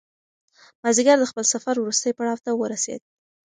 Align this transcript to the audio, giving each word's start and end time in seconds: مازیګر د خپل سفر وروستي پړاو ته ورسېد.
مازیګر 0.81 1.17
د 1.19 1.25
خپل 1.31 1.45
سفر 1.53 1.75
وروستي 1.79 2.11
پړاو 2.17 2.43
ته 2.45 2.51
ورسېد. 2.55 3.01